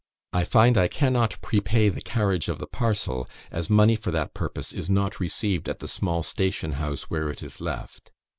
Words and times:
I 0.33 0.45
find 0.45 0.79
I 0.79 0.87
cannot 0.87 1.39
prepay 1.43 1.89
the 1.89 2.01
carriage 2.01 2.49
of 2.49 2.57
the 2.57 2.65
parcel, 2.65 3.29
as 3.51 3.69
money 3.69 3.95
for 3.95 4.09
that 4.09 4.33
purpose 4.33 4.73
is 4.73 4.89
not 4.89 5.19
received 5.19 5.69
at 5.69 5.77
the 5.77 5.87
small 5.87 6.23
station 6.23 6.71
house 6.71 7.11
where 7.11 7.29
it 7.29 7.43
is 7.43 7.61
left. 7.61 8.09